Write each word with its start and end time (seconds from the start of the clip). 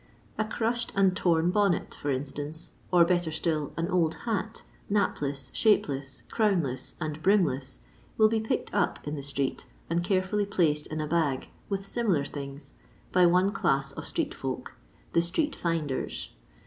A 0.39 0.45
crushed 0.45 0.91
and 0.95 1.15
torn 1.15 1.51
bonnet, 1.51 1.93
for 1.93 2.09
instance, 2.09 2.71
or, 2.91 3.05
better 3.05 3.31
still, 3.31 3.71
an 3.77 3.87
old 3.87 4.15
hat, 4.25 4.63
napless, 4.89 5.51
shape 5.53 5.87
less, 5.87 6.23
crownless, 6.31 6.95
and 6.99 7.21
brimless, 7.21 7.81
will 8.17 8.27
be 8.27 8.39
picked 8.39 8.73
up 8.73 8.97
in 9.07 9.13
the 9.15 9.21
street, 9.21 9.67
and 9.91 10.03
carefully 10.03 10.47
placed 10.47 10.87
in 10.87 11.01
a 11.01 11.05
bag 11.07 11.49
with 11.69 11.85
similar 11.85 12.25
things 12.25 12.73
by 13.11 13.27
one 13.27 13.51
class 13.51 13.91
of 13.91 14.05
street 14.07 14.33
folk— 14.33 14.73
the 15.13 15.21
Street 15.21 15.55
Fin 15.55 15.85
DEBS. 15.85 16.31